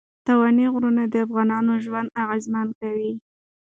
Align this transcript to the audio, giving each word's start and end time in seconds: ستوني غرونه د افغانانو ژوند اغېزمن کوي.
ستوني 0.21 0.65
غرونه 0.73 1.03
د 1.07 1.15
افغانانو 1.25 1.73
ژوند 1.85 2.09
اغېزمن 2.23 2.67
کوي. 2.79 3.11